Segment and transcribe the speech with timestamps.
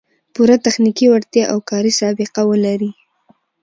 [0.33, 2.91] پوره تخنیکي وړتیا او کاري سابقه و لري